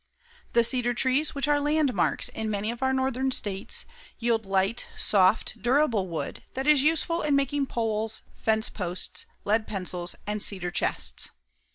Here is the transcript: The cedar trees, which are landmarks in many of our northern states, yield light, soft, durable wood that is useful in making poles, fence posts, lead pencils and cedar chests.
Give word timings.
The 0.53 0.63
cedar 0.63 0.95
trees, 0.95 1.35
which 1.35 1.47
are 1.47 1.59
landmarks 1.59 2.29
in 2.29 2.49
many 2.49 2.71
of 2.71 2.81
our 2.81 2.91
northern 2.91 3.29
states, 3.29 3.85
yield 4.17 4.47
light, 4.47 4.87
soft, 4.97 5.61
durable 5.61 6.07
wood 6.07 6.41
that 6.55 6.65
is 6.65 6.81
useful 6.81 7.21
in 7.21 7.35
making 7.35 7.67
poles, 7.67 8.23
fence 8.35 8.67
posts, 8.67 9.27
lead 9.45 9.67
pencils 9.67 10.15
and 10.25 10.41
cedar 10.41 10.71
chests. 10.71 11.29